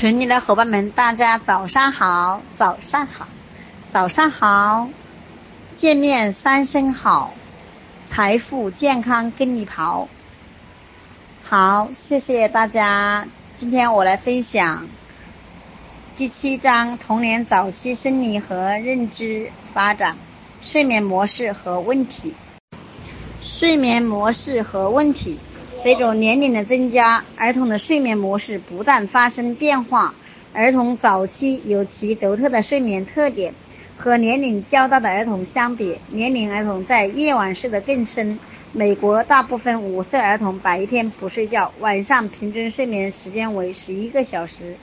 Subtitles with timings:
[0.00, 3.28] 群里的伙伴们，大家早上好，早上好，
[3.86, 4.88] 早上好，
[5.74, 7.34] 见面三声好，
[8.06, 10.08] 财富健康跟你跑。
[11.44, 13.28] 好，谢谢大家。
[13.54, 14.88] 今天我来分享
[16.16, 20.16] 第七章童年早期生理和认知发展，
[20.62, 22.34] 睡眠模式和问题。
[23.42, 25.38] 睡眠模式和问题。
[25.82, 30.14] 随着年龄的增加，儿童的睡眠模式不断发生变化。
[30.52, 33.54] 儿童早期有其独特的睡眠特点。
[33.96, 38.38] 和年龄较大的儿童相比，年龄儿童在夜晚睡得更深。
[38.72, 44.76] 美国大部分五岁儿童白天不睡觉，晚上平均睡眠时间为十一个小时。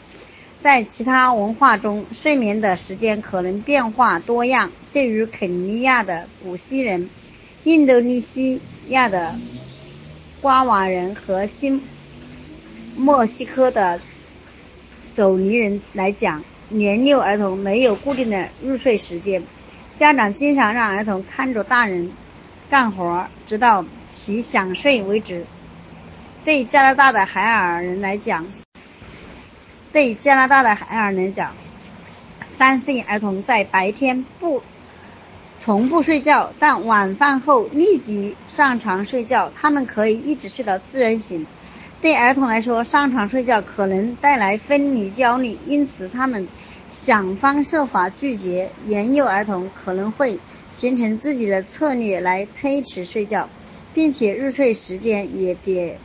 [0.62, 4.72] 在其他文化中，睡眠的时间可能变化多样。
[4.94, 7.08] 对于肯尼亚的古希人、
[7.66, 9.36] 印度尼西亚的。
[10.42, 11.82] 瓜瓦人和新
[12.96, 14.00] 墨西哥的
[15.10, 19.42] 走尼人来讲，年幼儿童没有固定的入睡时间，
[19.96, 22.12] 家长经常让儿童看着大人
[22.70, 25.46] 干活，直到其想睡为止。
[26.46, 28.46] 对加拿大的海尔人来讲，
[29.92, 31.54] 对加拿大的海尔人讲，
[32.48, 34.62] 三岁儿童在白天不。
[35.68, 39.52] 从不睡觉，但晚饭后立即上床睡觉。
[39.54, 41.46] 他们可以一直睡到自然醒。
[42.02, 46.48] 对儿童来说，上床睡觉可能带来分离焦虑，因此他们
[46.90, 48.72] 想方设法拒绝。
[48.86, 50.40] 年幼儿童可能会
[50.72, 53.50] 形成自己的策略来推迟睡觉，
[53.94, 55.96] 并且入睡时间也比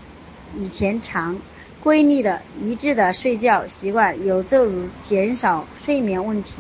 [0.59, 1.41] 以前长。
[1.85, 6.55] 规律的、一致的睡觉习惯有助于减少睡眠问题。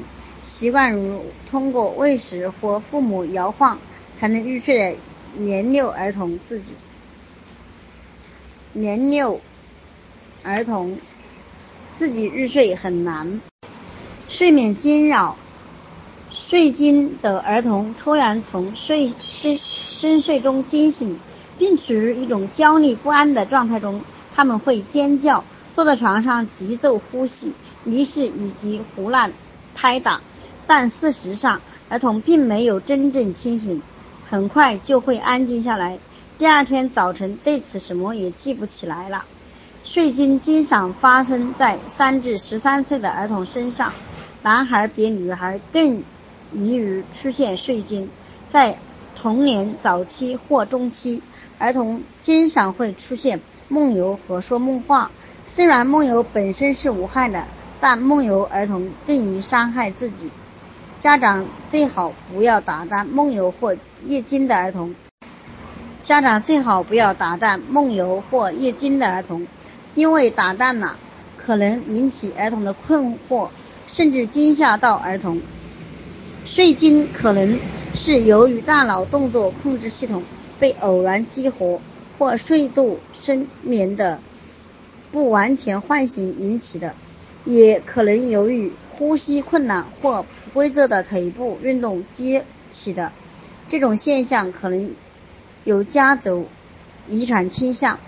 [0.52, 3.78] 习惯如通过喂食或父母摇晃
[4.14, 4.96] 才能入睡的
[5.34, 6.74] 年幼儿童自己，
[8.74, 9.40] 年幼
[10.42, 10.98] 儿童
[11.90, 13.40] 自己入睡很难，
[14.28, 15.38] 睡眠惊扰，
[16.30, 21.18] 睡惊的儿童突然从睡深深睡中惊醒，
[21.58, 24.02] 并处于一种焦虑不安的状态中，
[24.34, 27.54] 他们会尖叫，坐在床上急骤呼吸、
[27.84, 29.32] 离世以及胡乱
[29.74, 30.20] 拍打。
[30.66, 33.82] 但事实上，儿童并没有真正清醒，
[34.28, 35.98] 很快就会安静下来。
[36.38, 39.24] 第二天早晨，对此什么也记不起来了。
[39.84, 43.92] 睡惊经常发生在三至十三岁的儿童身上，
[44.42, 46.02] 男孩比女孩更
[46.52, 48.08] 易于出现睡惊。
[48.48, 48.78] 在
[49.14, 51.22] 童年早期或中期，
[51.58, 55.10] 儿童经常会出现梦游和说梦话。
[55.46, 57.44] 虽然梦游本身是无害的，
[57.80, 60.30] 但梦游儿童更易伤害自己。
[61.02, 63.76] 家长最好不要打断梦游或
[64.06, 64.94] 夜惊的儿童。
[66.00, 69.48] 家长最好不要打断梦游或夜惊的儿童，
[69.96, 70.96] 因为打断了
[71.36, 73.48] 可能引起儿童的困惑，
[73.88, 75.42] 甚至惊吓到儿童。
[76.44, 77.58] 睡惊可能
[77.94, 80.22] 是由于大脑动作控制系统
[80.60, 81.80] 被偶然激活
[82.16, 84.20] 或睡度深眠的
[85.10, 86.94] 不完全唤醒引起的，
[87.44, 90.24] 也可能由于呼吸困难或。
[90.52, 93.12] 规则的腿部运动激起的
[93.68, 94.94] 这种现象可能
[95.64, 96.46] 有家族
[97.08, 97.98] 遗传倾向。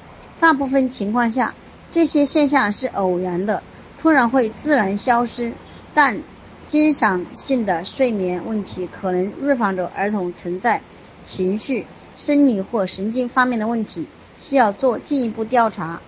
[0.40, 1.54] 大部分情况下，
[1.90, 3.62] 这些现象是偶然的，
[3.98, 5.52] 突然会自然消失。
[5.94, 6.22] 但
[6.66, 10.82] 经常性的睡眠问题可能预防着儿童存在
[11.22, 14.06] 情绪、生理或神经方面的问题，
[14.36, 16.00] 需要做进一步调查。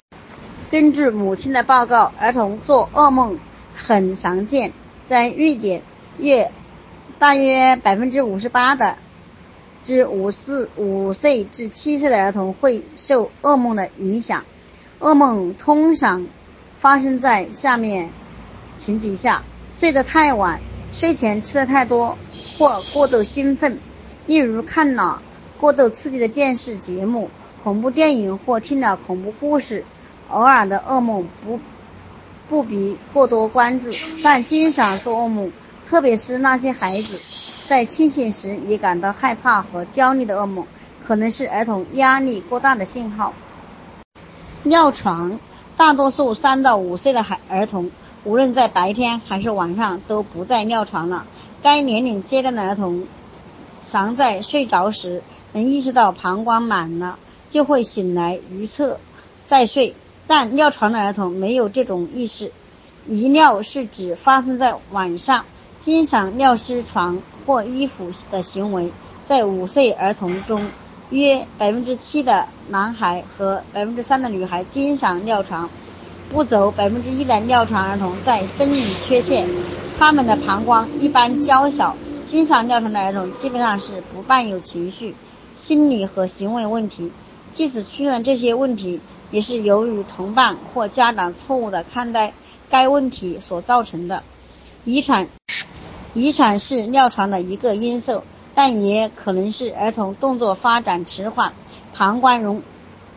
[0.71, 3.39] 根据母亲的报告，儿童做噩梦
[3.77, 4.73] 很常见，
[5.07, 5.83] 在瑞典。
[6.19, 6.51] 约
[7.19, 8.97] 大约百分之五十八的
[9.85, 14.45] 至五四五岁至七岁的儿童会受噩梦的影响。
[14.99, 16.27] 噩梦通常
[16.75, 18.11] 发生在下面
[18.77, 20.61] 情景下：睡得太晚，
[20.93, 22.19] 睡前吃的太多，
[22.59, 23.79] 或过度兴奋，
[24.27, 25.23] 例如看了
[25.61, 27.31] 过度刺激的电视节目、
[27.63, 29.85] 恐怖电影或听了恐怖故事。
[30.29, 31.61] 偶尔的噩梦不
[32.49, 33.91] 不必过多关注，
[34.25, 35.53] 但经常做噩梦。
[35.89, 37.21] 特别是那些孩子
[37.69, 40.67] 在清醒时也感到害怕和焦虑的噩梦，
[41.07, 43.33] 可能是儿童压力过大的信号。
[44.65, 45.39] 尿床，
[45.77, 47.93] 大多数三到五岁的孩儿童，
[48.25, 51.25] 无论在白天还是晚上都不再尿床了。
[51.63, 53.07] 该年龄阶段的儿童，
[53.85, 55.23] 常在睡着时
[55.53, 57.17] 能意识到膀胱满了，
[57.49, 58.99] 就会醒来如厕
[59.45, 59.95] 再睡。
[60.27, 62.51] 但尿床的儿童没有这种意识。
[63.07, 65.45] 遗尿是指发生在晚上。
[65.87, 68.91] 经常尿湿床或衣服的行为，
[69.23, 70.69] 在五岁儿童中，
[71.11, 75.71] 约百分之七的男孩和百分之三的女孩经常尿床。
[76.29, 79.49] 不足百分之一的尿床儿童在生理缺陷，
[79.97, 81.97] 他们的膀胱一般娇小。
[82.25, 85.15] 经常尿床的儿童基本上是不伴有情绪、
[85.55, 87.13] 心理和行为问题，
[87.53, 89.01] 即使出现这些问题，
[89.31, 92.35] 也是由于同伴或家长错误的看待
[92.69, 94.25] 该问题所造成的。
[94.85, 95.29] 遗传，
[96.17, 98.23] 遗传是尿床的一个因素，
[98.55, 101.53] 但也可能是儿童动作发展迟缓、
[101.95, 102.63] 膀胱容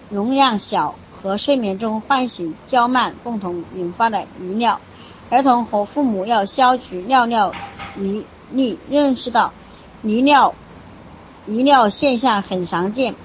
[0.10, 4.81] 容量小和睡眠中唤醒较慢共同引发的遗尿。
[5.30, 7.56] 儿童和父母要消除尿尿
[7.94, 8.28] 离。
[8.51, 9.54] 你认识到
[10.01, 10.56] 遗尿
[11.46, 13.16] 遗尿现象很常见，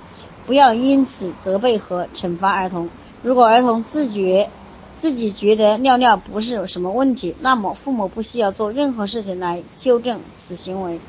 [0.46, 2.90] 不要因此责备和惩罚儿童。
[3.22, 4.50] 如果儿童自觉
[4.94, 11.00] 自己觉得尿尿不是有什么问题，那么父母不需要做任何事情来纠正此行为。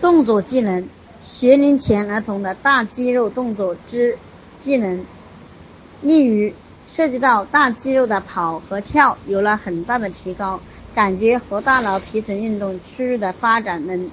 [0.00, 0.88] 动作技能，
[1.22, 4.18] 学龄前儿童的大肌肉动作之
[4.58, 5.04] 技能，
[6.02, 6.52] 例如
[6.86, 10.60] 涉及到大肌肉的跑和跳，有了很大的提高。
[10.92, 14.10] 感觉和大脑皮层运动区域的发展，能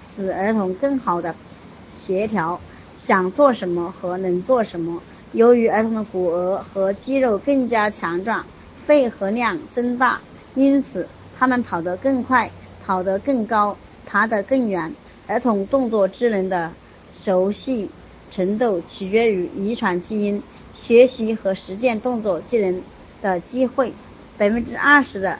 [0.00, 1.34] 使儿童更好的
[1.94, 2.60] 协调
[2.96, 5.02] 想做什么和能做什么。
[5.34, 8.46] 由于儿童的骨骼和肌肉更加强壮，
[8.76, 10.20] 肺活量增大，
[10.54, 12.52] 因此他们跑得更快，
[12.86, 13.76] 跑得更高，
[14.06, 14.94] 爬得更远。
[15.26, 16.72] 儿童动作智能的
[17.12, 17.90] 熟悉
[18.30, 20.42] 程度取决于遗传基因。
[20.72, 22.82] 学习和实践动作技能
[23.22, 23.92] 的机会，
[24.38, 25.38] 百分之二十的。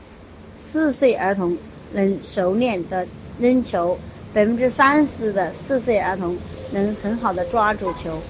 [0.57, 1.59] 四岁儿童
[1.93, 3.07] 能熟练的
[3.41, 3.99] 扔球，
[4.33, 6.37] 百分之三十的四岁儿童
[6.71, 8.21] 能很好的抓住球。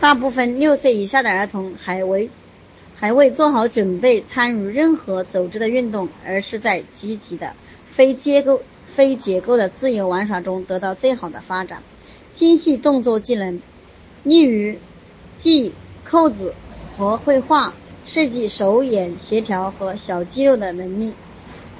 [0.00, 2.30] 大部分六岁以下的儿童还未
[2.96, 7.54] 还未做好准备参与任何组织的运动，而是在积极的
[7.86, 11.82] 非结构非结构的自由玩耍中得到最好的发展。
[12.34, 13.60] 精细动作技能，
[14.22, 14.76] 例如
[15.36, 15.72] 系
[16.04, 16.54] 扣子
[16.96, 17.74] 和绘画。
[18.04, 21.12] 设计手眼协调和小肌肉的能力，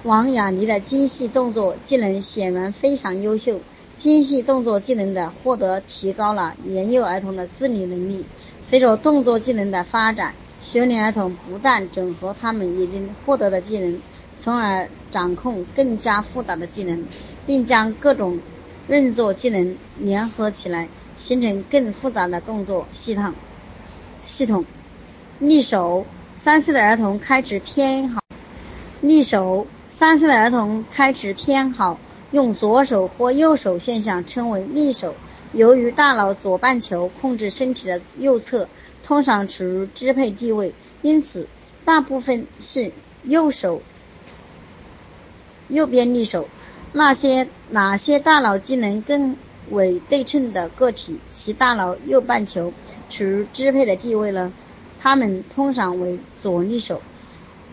[0.02, 3.60] 王雅妮的精细动作技能显然非常优秀。
[3.98, 8.24] 精细动作技能的获得提高了年幼儿童的自理能力。
[8.60, 14.00] 随着动作技能的发展，学龄儿童不断整合他们已经获得的技能，
[14.36, 17.04] 从而掌控更加复杂的技能，
[17.44, 18.38] 并将各种
[18.86, 23.34] 认作技能联合起来，形成更复杂的动作系统。
[24.22, 24.64] 系统，
[25.40, 26.06] 立手。
[26.36, 28.20] 三岁的儿童开始偏好
[29.00, 29.66] 立手。
[29.88, 31.98] 三岁的儿童开始偏好
[32.30, 35.14] 用左手或右手现象称为立手。
[35.52, 38.68] 由于大脑左半球控制身体的右侧
[39.02, 41.48] 通常处于支配地位，因此
[41.86, 42.92] 大部分是
[43.24, 43.80] 右手
[45.68, 46.48] 右边立手。
[46.92, 49.36] 那些哪些大脑机能更
[49.70, 52.72] 为对称的个体，其大脑右半球
[53.08, 54.52] 处于支配的地位呢？
[55.00, 57.00] 他们通常为左利手，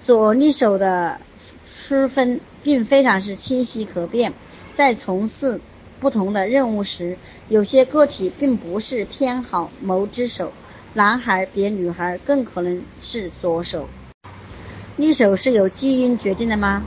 [0.03, 1.19] 左利手的
[1.65, 4.33] 区分并非常是清晰可辨。
[4.75, 5.61] 在从事
[5.99, 7.17] 不同的任务时，
[7.47, 10.51] 有些个体并不是偏好某只手，
[10.93, 13.87] 男孩比女孩更可能是左手。
[14.97, 16.85] 利手是由基因决定的吗？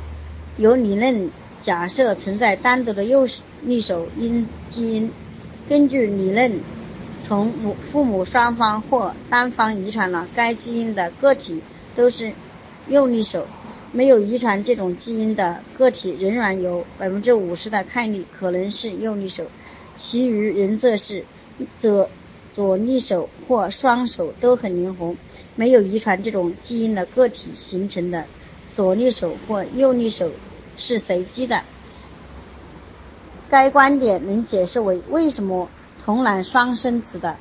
[0.56, 3.26] 有理论假设存在单独的右
[3.62, 5.10] 利手因基因，
[5.68, 6.60] 根据理论。
[7.20, 11.60] 从母父母双方或单方遗传了该基因的个体
[11.96, 12.32] 都是
[12.86, 13.48] 右利手，
[13.92, 19.46] 没有遗传这种基因的个体仍然有百分之五十的概率可能是右利手，
[19.96, 21.24] 其余人则是
[21.78, 22.10] 左
[22.54, 25.14] 左利手或双手都很灵活。
[25.56, 28.26] 没有遗传这种基因的个体形成的
[28.72, 30.30] 左利手或右利手
[30.76, 31.62] 是随机的。
[33.48, 35.68] 该观点能解释为为什么。
[36.04, 37.36] 同卵双生子的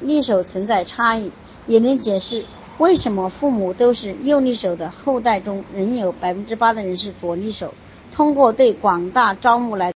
[0.00, 1.32] 利手存在差异，
[1.66, 2.46] 也能解释
[2.80, 7.74] 为什么父母都是右利手的后代中仍有百分之八的人是左利手。
[8.10, 9.92] 通过对广大招募来，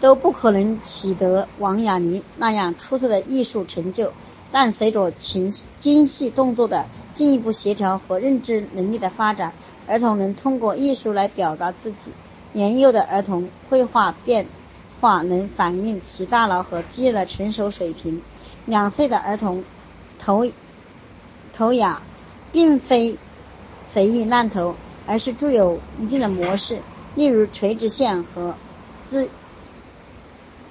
[0.00, 4.12] 都不可能取得王亚妮那样出色的艺术成就。
[4.52, 9.52] 但随着情精细动作的进一步协调和认知能力的发展，
[9.88, 12.12] 儿童能通过艺术来表达自己。
[12.52, 14.46] 年幼的儿童绘画变。
[15.00, 18.22] 化能反映其大脑和肌肉的成熟水平。
[18.66, 19.64] 两岁的儿童
[20.18, 20.46] 头
[21.60, 22.00] 投牙
[22.52, 23.18] 并非
[23.84, 24.76] 随意乱投，
[25.06, 26.80] 而是具有一定的模式，
[27.14, 28.54] 例如垂直线和
[28.98, 29.28] Z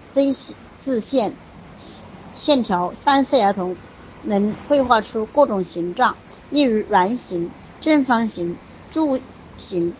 [0.10, 1.36] Z 字线
[2.34, 2.92] 线条。
[2.96, 3.76] 三岁儿童
[4.24, 6.18] 能绘画出各种形状，
[6.50, 8.58] 例如圆形、正方形、
[8.90, 9.20] 柱
[9.60, 9.94] 形、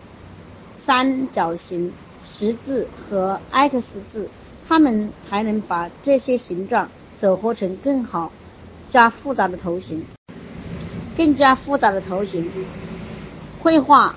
[0.74, 1.92] 三角形。
[2.22, 4.28] 十字和 X 字，
[4.68, 8.30] 他们还能把这些形状组合成更好、
[8.90, 10.04] 加复杂的图形。
[11.16, 12.50] 更加复杂的头型。
[13.60, 14.16] 绘画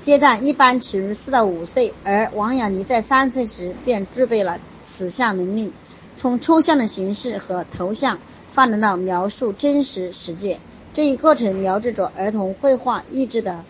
[0.00, 5.72] 阶段一般起于四到五岁，而王雅妮在三岁时便具备了此项能力，
[6.14, 10.58] 从抽象的形式和头像发展到描述真实世界。
[10.92, 13.64] 这一过程标志着儿童绘画意志的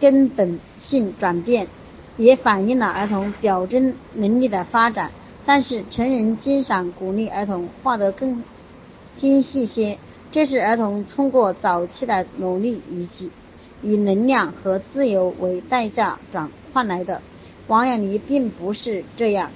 [0.00, 1.68] 根本性转变，
[2.16, 5.12] 也反映了儿童表征能力的发展。
[5.46, 8.42] 但是，成人经常鼓励儿童画得更
[9.16, 9.98] 精细些，
[10.32, 13.32] 这是儿童通过早期的努力以及
[13.82, 17.20] 以能量和自由为代价转换来的。
[17.66, 19.50] 王雅妮并不是这样，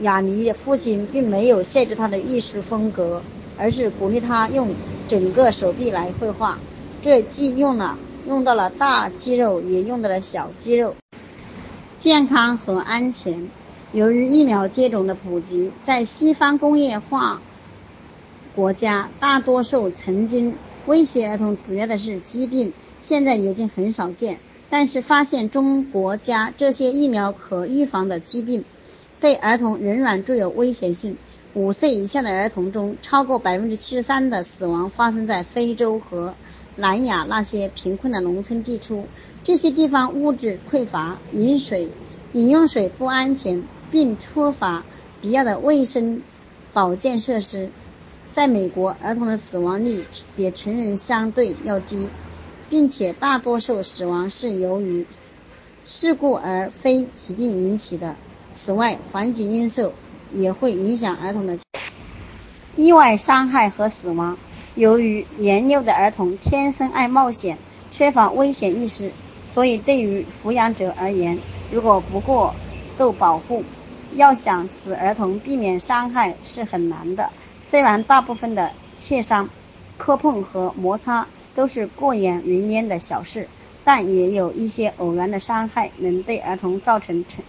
[0.00, 3.22] 雅妮的父亲并没有限制他的艺术风格，
[3.58, 4.74] 而是鼓励他用
[5.08, 6.58] 整个手臂来绘画，
[7.02, 7.98] 这既用了
[8.28, 10.94] 用到了大肌肉，也用到了小肌肉。
[11.98, 13.48] 健康和安全。
[13.92, 17.40] 由于疫苗接种的普及，在西方工业化
[18.56, 24.40] 国家，大多数曾经威胁儿童主要的是疾病，现在已经很少见。
[24.68, 28.64] 但是发现中国家这些疫苗可预防的疾病，
[29.20, 31.16] 对儿童仍然具有危险性。
[31.54, 36.34] 五岁以下的儿童中，超过百分之七十三的死亡发生在非洲和
[36.74, 39.02] 南亚那些贫困的农村地区。
[39.44, 41.90] 这些地方物质匮乏，饮水、
[42.32, 43.62] 饮用水不安全。
[43.88, 44.84] 并缺乏
[45.22, 46.20] 必要的卫生
[46.72, 47.70] 保健设施。
[48.36, 50.04] 在美国，儿童的死亡率
[50.36, 52.06] 比成人相对要低，
[52.68, 55.06] 并且大多数死亡是由于
[55.86, 58.14] 事故而非疾病引起的。
[58.52, 59.94] 此外，环境因素
[60.34, 61.56] 也会影响儿童的
[62.76, 64.36] 意外伤害和死亡。
[64.74, 67.56] 由于年幼的儿童天生爱冒险，
[67.90, 69.12] 缺乏危险意识，
[69.46, 71.38] 所以对于抚养者而言，
[71.72, 72.54] 如果不过
[72.98, 73.64] 度保护，
[74.14, 77.30] 要想使儿童避免伤害是很难的。
[77.68, 79.48] 虽然大部分的切伤、
[79.98, 83.48] 磕碰和摩擦都是过眼云烟的小事，
[83.84, 87.44] 但也有一些偶然的伤害能对儿童造成长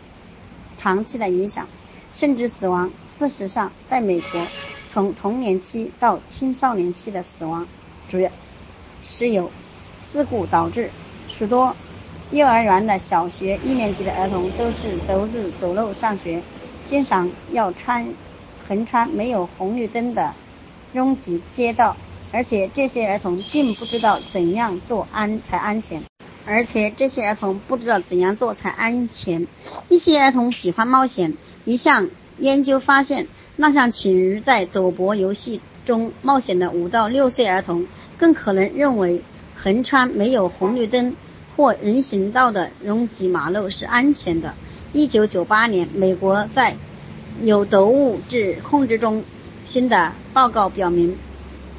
[0.75, 1.67] 长期的影响，
[2.12, 2.91] 甚至死亡。
[3.05, 4.47] 事实上，在美国，
[4.88, 7.67] 从童年期到青少年期的死亡，
[8.09, 8.31] 主要
[9.03, 9.51] 是由
[10.00, 10.89] 事故导致。
[11.27, 11.75] 许多
[12.31, 16.41] 幼儿园的小学一年级的儿童都是独自走路上学，
[16.83, 18.07] 经常要穿
[18.67, 20.33] 横穿没有红绿灯的
[20.93, 21.95] 拥挤街道，
[22.31, 26.01] 而且这些儿童并不知道怎样做安才安全，
[26.45, 29.47] 而且这些儿童不知道怎样做才安全。
[29.89, 31.33] 一些儿童喜欢冒险，
[31.65, 39.21] 一项研究发现，那项请于在赌博游戏中冒险的五到六岁儿童，更可能认为
[39.55, 41.15] 横穿没有红绿灯。
[41.55, 44.53] 或人行道的拥挤马路是安全的。
[44.93, 46.75] 一九九八年，美国在
[47.44, 49.24] 有毒物质控制中
[49.65, 51.17] 心的报告表明，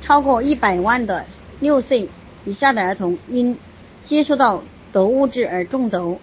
[0.00, 1.26] 超过一百万的
[1.58, 2.08] 六岁
[2.44, 3.56] 以下的儿童因
[4.02, 4.62] 接触到
[4.92, 6.20] 毒物质而中毒，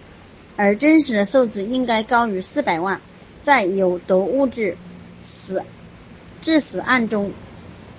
[0.56, 3.00] 而真实的数字应该高于四百万。
[3.40, 4.76] 在有毒物质
[5.20, 5.62] 死
[6.40, 7.32] 致死案中，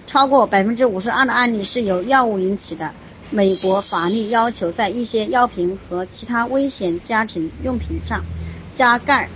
[0.06, 2.94] 超过百分之五十二的案例是由药物引起的。
[3.30, 8.24] 美国法律要求在一些药品和其他危险家庭用品上
[8.74, 9.30] 加盖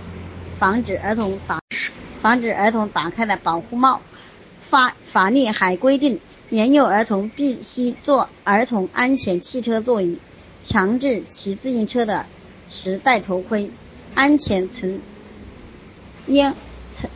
[0.62, 1.58] 防止儿童打
[2.20, 4.00] 防止儿童打开的保护帽。
[4.60, 10.18] 法法律还规定，年幼儿童必须坐儿童安全汽车座椅，
[10.62, 12.26] 强制骑自行车的
[12.70, 13.72] 时戴头盔，
[14.14, 15.00] 安全层
[16.28, 16.54] 烟
[16.92, 17.10] 层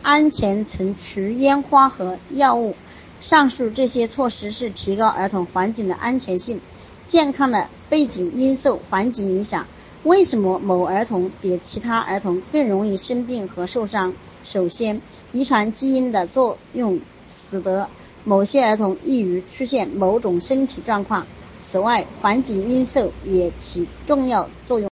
[0.00, 2.74] 安全层除烟花和药物。
[3.20, 6.62] 上述这些措施是提高儿童环境的安全性、
[7.04, 8.80] 健康的背景因素。
[8.88, 9.66] 环境影响
[10.08, 14.14] 为什么某儿童比其他儿童更容易生病和受伤？
[14.42, 17.90] 首先，遗传基因的作用使得
[18.24, 21.26] 某些儿童易于出现某种身体状况。
[21.58, 24.88] 此外，环境因素也起重要作用。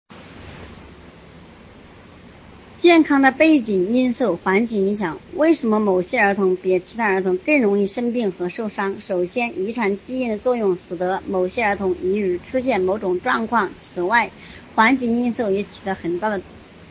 [2.78, 9.00] 健康的背景因素、环境影响，为什么某些儿童比其他儿童更容易生病和受伤？
[9.00, 13.70] 首先，遗传基因的作用使得某些儿童易于出现某种状况。
[13.80, 14.30] 此外，
[14.76, 16.40] 环境因素也起了很大的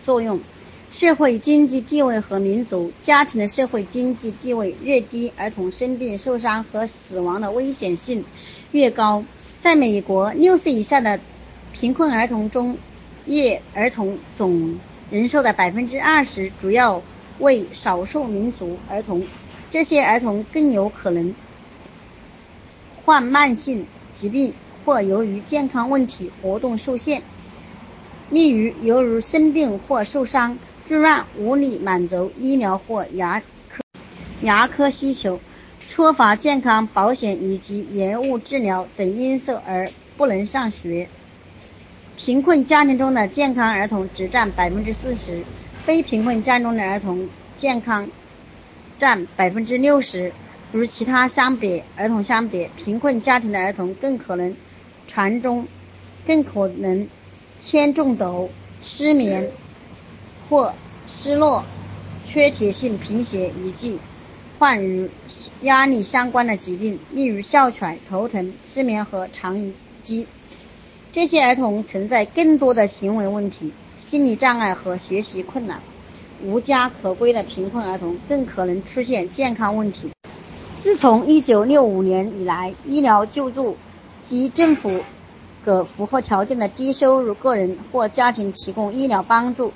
[0.05, 0.41] 作用。
[0.91, 8.25] 社会经济地位和民族家庭的社会经济地位越低，儿童生病、受伤和死亡的危险性
[8.71, 9.23] 越高。
[9.59, 11.19] 在美国，六岁以下的
[11.73, 12.77] 贫困儿童中，
[13.25, 14.79] 业儿童总
[15.11, 17.01] 人数的百分之二十主要
[17.39, 19.27] 为少数民族儿童，
[19.69, 21.35] 这些儿童更有可能
[23.03, 24.53] 患慢性疾病
[24.85, 27.21] 或由于健康问题活动受限，
[28.29, 33.81] 例如由于生病或受伤，住院无力满足医疗或牙科
[34.41, 35.39] 牙科需求。
[35.87, 41.07] 缺乏健康保险以及延误治疗等因素而不能上学。
[42.17, 45.43] 贫困家庭中的健康儿童只占百分之四十，
[45.85, 48.09] 非贫困家庭中的儿童健康
[48.97, 50.33] 占百分之六十。
[50.73, 54.55] 与其他相比，儿童相比，贫困家庭的儿童更可能
[55.07, 55.67] 传中，
[56.25, 57.07] 更可能
[57.65, 58.51] 铅中毒、
[58.83, 59.49] 失眠
[60.47, 60.75] 或
[61.07, 61.63] 失落、
[62.23, 63.97] 缺铁性贫血以及
[64.59, 65.09] 患与
[65.61, 70.27] 压力相关的疾病，例如哮喘、头疼、失眠和肠易激。
[71.11, 75.81] 这些儿童存在更多的行为问题、心理障碍和学习困难。
[76.43, 80.11] 无家可归的贫困儿童更可能出现健康问题。
[80.79, 83.75] 自从1965年以来，医疗救助
[84.23, 85.01] 及政府
[85.65, 89.73] 给符合条件的低收入个人或家庭提供医疗帮助，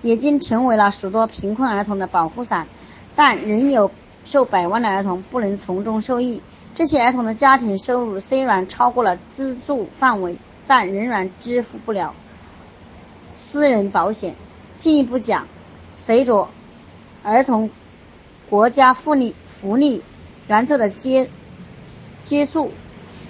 [0.00, 2.68] 已经成为了许多贫困儿童的保护伞。
[3.16, 3.90] 但仍有
[4.24, 6.40] 数百万的儿童不能从中受益。
[6.74, 12.14] 这些儿童的家庭收入虽然超过了资助范围，但仍然支付不了
[13.32, 14.36] 私人保险。
[14.78, 15.46] 进一步讲，
[15.96, 16.48] 随着
[17.22, 17.68] 儿童
[18.48, 20.02] 国家福利福利
[20.48, 21.28] 援助的结
[22.24, 22.72] 结束，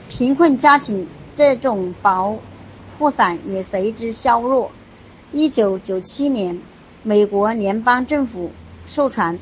[0.08, 2.36] 贫困家庭这种保
[2.98, 4.70] 护伞也随之削弱。
[5.32, 6.60] 一九九七年，
[7.02, 8.50] 美国联邦政府
[8.86, 9.40] 授权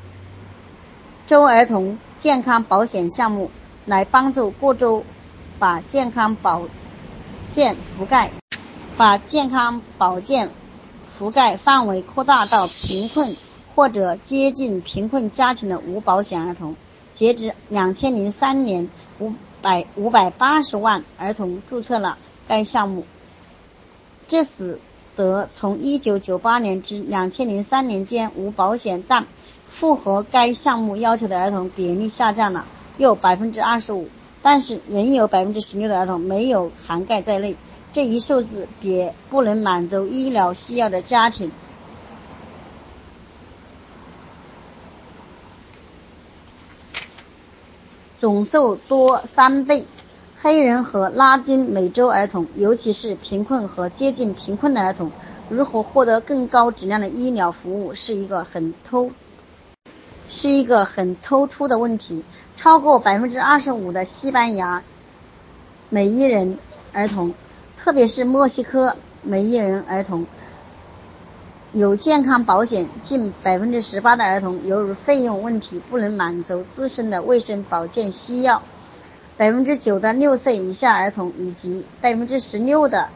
[1.27, 3.51] 州儿童健康保险项目，
[3.87, 5.05] 来帮助各州
[5.59, 6.69] 把健康保
[7.51, 8.31] 健覆盖
[8.97, 10.51] 把健康保健
[11.19, 13.37] 覆盖范围扩大到贫困
[13.75, 16.77] 或者接近贫困家庭的无保险儿童。
[17.13, 19.33] 截至两千零三年，五
[19.63, 23.05] 百五百八十万儿童注册了该项目，
[24.27, 24.79] 这使
[25.17, 29.27] 得从一九九八年至两千零三年间无保险但
[29.67, 34.09] 符合该项目要求的儿童比例下降了又百分之二十五，
[34.43, 37.57] 但是仍有百分之十六的儿童没有涵盖在内。
[37.93, 41.51] 这一数字也不能满足医疗需要的家庭。
[48.21, 49.87] 总数多三倍。
[50.43, 55.11] 黑人和拉丁美洲儿童，尤其是贫困和接近贫困的儿童，
[55.49, 59.13] 如何获得更高质量的医疗服务，是一个很突，
[60.29, 62.23] 是一个很突出的问题。
[62.57, 64.83] 超过百分之二十五的西班牙
[65.89, 66.59] 美裔人
[66.93, 67.33] 儿童，
[67.79, 70.27] 特别是墨西哥美裔人儿童。
[71.73, 78.65] 有健康保险，近百分之十八的儿童由于费用问题不能满足自身的卫生保健需要，
[79.37, 83.11] 百分之九的六岁以下儿童以及百分之十六的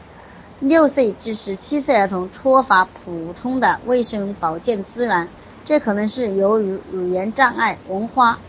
[0.61, 5.27] 六岁至十七岁儿童缺乏普通的卫生保健资源，
[5.65, 8.39] 这可能是由于语言障碍、文化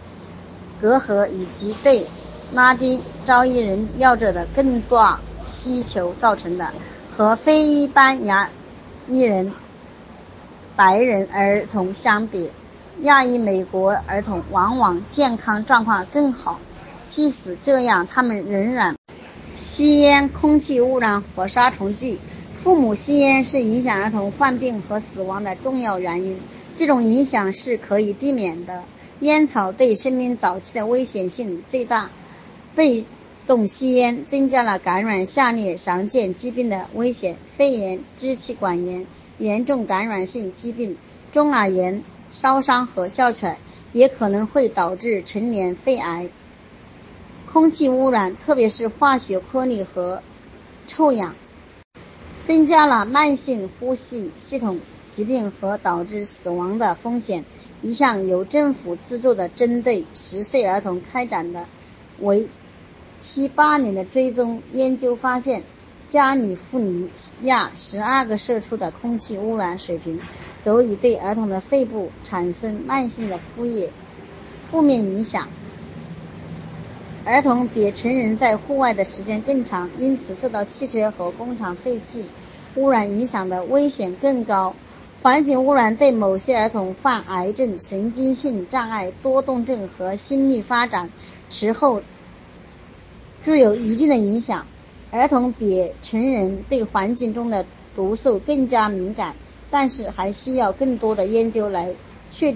[0.81, 2.07] 隔阂以及对
[2.55, 6.71] 拉丁招裔人要者的更大需求造成的。
[7.17, 8.51] 和非班牙
[9.09, 9.53] 裔人。
[10.77, 12.51] 白人儿童相比，
[13.01, 16.61] 亚裔美国儿童往往健康状况更好。
[17.07, 18.95] 即使这样，他们仍然
[19.55, 22.19] 吸烟、空气污染和杀虫剂。
[22.55, 26.39] 父母吸烟是影响儿童患病和死亡的重要原因。
[26.77, 28.83] 这种影响是可以避免的。
[29.21, 32.11] 烟草对生命早期的危险性最大。
[32.75, 33.07] 被
[33.47, 39.07] 动吸烟增加了感染下列常见疾病的危险：肺炎、支气管炎。
[39.39, 40.97] 严重感染性疾病、
[41.33, 43.59] 中耳炎、烧伤和哮喘
[43.93, 46.29] 也可能会导致成年肺癌。
[47.53, 50.23] 空气污染，特别是化学颗粒和
[50.87, 51.35] 臭氧，
[52.43, 57.45] 增加了慢性呼吸系统疾病和导致死亡的风险。
[57.83, 61.67] 一项由政府资助的针对十岁儿童开展的
[62.19, 62.49] 为
[63.21, 65.63] 期八年的追踪研究发现。
[66.09, 67.11] 加利福尼
[67.43, 70.21] 亚十二个社区的空气污染水平，
[70.61, 73.91] 足以对儿童的肺部产生慢性的负液
[74.61, 75.49] 负面影响。
[77.25, 82.29] 儿童比成人在户外的时间更长，因此受到汽车和工厂废气
[82.77, 84.75] 污染影响的危险更高。
[85.23, 91.11] 环境污染对某些儿童患癌症、神经性障碍、多动症和心理发展
[91.51, 92.03] 迟后
[93.43, 94.67] 具有一定的影响。
[95.17, 99.35] 儿童比成人对环境中的毒素更加敏感，
[99.71, 101.95] 但是还需要更多的研究来
[102.29, 102.55] 确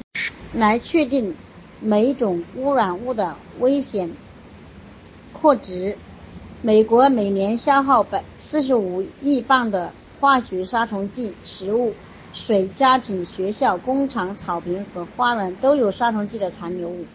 [0.53, 1.35] 来确定
[1.81, 4.11] 每种污染物的危险
[5.33, 5.97] 扩值。
[6.61, 11.95] 美国每年消耗百四十五亿磅的化学杀虫剂，食物、
[12.35, 17.07] 水、家庭、学校、工厂、草坪和花园都有杀虫剂的残留物。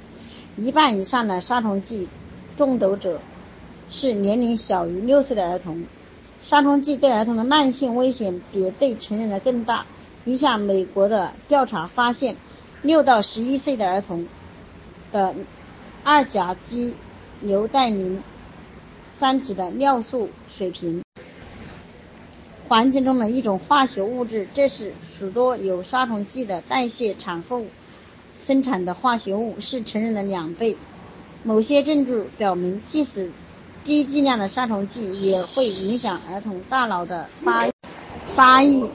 [0.58, 2.10] 一半以上的杀虫剂
[2.58, 3.22] 中毒者
[3.90, 5.86] 是年龄小于六岁的儿童。
[6.42, 9.86] 杀虫剂对儿童的慢性危险比对成人的更大。
[10.26, 12.36] 一项美国的调查发现，
[12.82, 14.28] 六到十一岁的儿童
[15.12, 15.36] 的
[16.04, 16.96] 二甲基
[17.42, 18.24] 硫代磷
[19.08, 21.04] 三酯的尿素水平，
[22.68, 27.64] 环境中的一种化学物质，这是许多有杀虫剂的代谢产后。
[28.38, 30.76] 生产的化学物是成人的两倍。
[31.44, 33.32] 某些证据表明，即使
[33.86, 37.68] 低剂量的杀虫剂也会影响儿童大脑的发
[38.26, 38.90] 发育。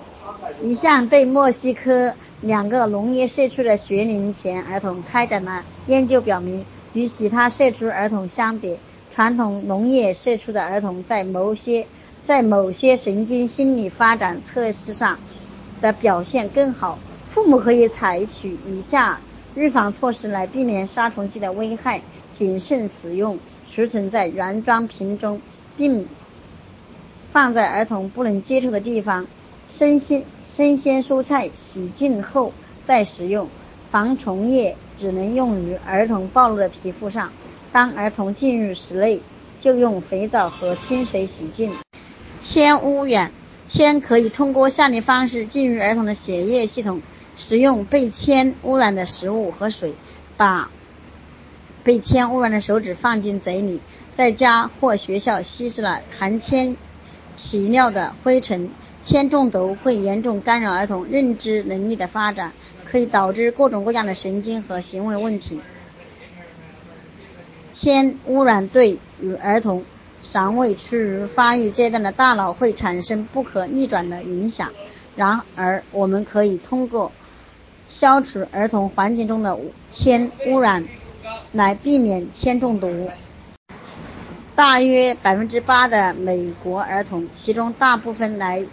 [0.64, 8.78] 一项对墨西哥两个农业社区的学龄前儿童开展的研究表明，与其他社区儿童相比，
[9.12, 11.86] 传统农业社区的儿童在某些
[12.24, 15.20] 在某些神经心理发展测试上
[15.80, 16.98] 的表现更好。
[17.28, 19.20] 父母可以采取以下。
[19.56, 23.40] 预防措施来避免杀虫剂的危害：谨慎使用，
[23.80, 25.40] 储存在原装瓶中，
[25.74, 26.06] 并
[27.32, 29.26] 放在儿童不能接触的地方。
[29.70, 32.52] 生鲜生鲜蔬菜洗净后
[32.84, 33.48] 再食用。
[33.90, 37.32] 防虫液只能用于儿童暴露的皮肤上。
[37.72, 39.22] 当儿童进入室内，
[39.58, 41.72] 就用肥皂和清水洗净。
[42.38, 43.32] 铅污染：
[43.66, 47.00] 铅可以通过下列方式进入儿童的血液系统。
[47.36, 49.94] 食用被铅污染的食物和水，
[50.36, 50.70] 把
[51.82, 53.80] 被铅污染的手指放进嘴里，
[54.12, 56.76] 在家或学校吸食了含铅
[57.34, 58.70] 起尿的灰尘。
[59.02, 62.52] 铅中毒会严重干扰儿童认知能力的发展，
[62.84, 65.58] 可以导致各种各样的神经和行为问题。
[67.72, 69.84] 铅污染对于儿童
[70.22, 74.70] 尚未处于发育阶段的大脑会产生不可逆转的影响。
[75.16, 77.10] 然而，我们可以通过
[77.88, 79.58] 消除儿童环境中的
[79.90, 80.84] 铅污染，
[81.52, 83.08] 来避免铅中毒。
[84.54, 88.64] 大约百分之八的美国儿童，其中大部分来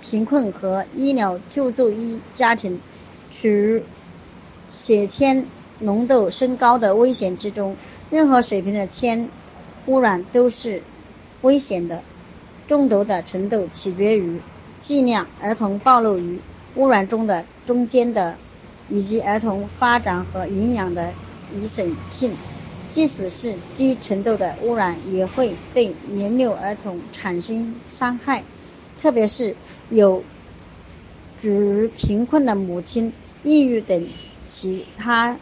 [0.00, 2.80] 贫困和医疗救助医家庭，
[3.30, 3.82] 处于
[4.70, 5.44] 血铅
[5.78, 7.76] 浓度升高的危险之中。
[8.10, 9.28] 任何水平的铅
[9.86, 10.82] 污染都是
[11.42, 12.02] 危险的，
[12.66, 14.40] 中毒的程度取决于
[14.80, 16.40] 剂量、儿童暴露于。
[16.76, 18.36] 污染中的中间的，
[18.88, 21.12] 以及儿童发展和营养的
[21.56, 22.34] 易损性，
[22.90, 28.44] 即使是低程度的污染，也会对年幼儿童产生伤害，
[29.00, 29.54] 特别是
[29.90, 30.22] 有
[31.40, 34.06] 处于贫困的母亲、抑郁等
[34.48, 35.38] 其他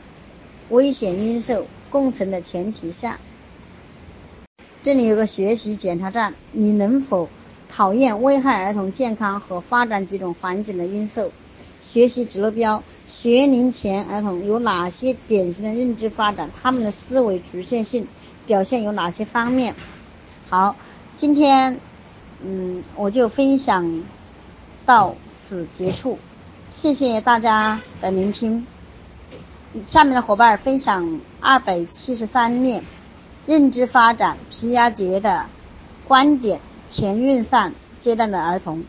[0.70, 3.18] 危险因素共存的前提下。
[4.82, 7.28] 这里有个学习检查站，你能否？
[7.70, 11.32] 讨厌危害儿童健康和发展几种环境的因素。
[11.82, 12.82] 学习指路标：
[13.20, 16.50] 学龄前儿童有哪些典型的认知发展？
[16.62, 18.06] 他们的思维局限性
[18.46, 19.74] 表现有哪些方面？
[20.48, 20.76] 好，
[21.16, 21.80] 今天
[22.40, 24.04] 嗯我就分享
[24.86, 26.20] 到此结束，
[26.68, 28.68] 谢谢大家的聆听。
[29.82, 32.84] 下面的伙伴分享二百七十三面
[33.46, 35.46] 认知发展皮亚杰的
[36.06, 36.60] 观点。
[36.86, 38.84] 前运算阶段的儿童。